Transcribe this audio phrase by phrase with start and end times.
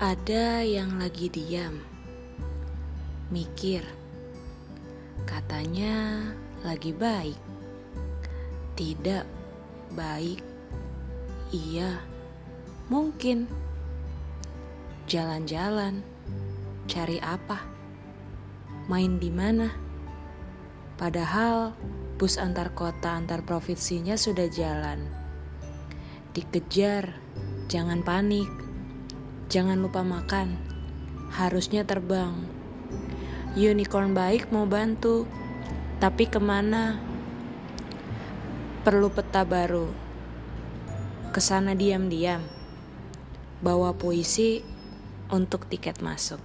[0.00, 1.76] Ada yang lagi diam,
[3.28, 3.84] mikir,
[5.28, 6.24] katanya
[6.64, 7.36] lagi baik,
[8.80, 9.28] tidak
[9.92, 10.40] baik,
[11.52, 12.00] iya,
[12.88, 13.44] mungkin.
[15.04, 16.00] Jalan-jalan,
[16.88, 17.60] cari apa,
[18.88, 19.68] main di mana.
[20.96, 21.76] Padahal
[22.16, 25.04] bus antar kota antar provinsinya sudah jalan.
[26.32, 27.20] Dikejar,
[27.68, 28.59] jangan panik
[29.50, 30.62] Jangan lupa makan.
[31.34, 32.38] Harusnya terbang.
[33.58, 35.26] Unicorn baik mau bantu.
[35.98, 37.02] Tapi ke mana?
[38.86, 39.90] Perlu peta baru.
[41.34, 42.46] Ke sana diam-diam.
[43.58, 44.62] Bawa puisi
[45.34, 46.38] untuk tiket masuk.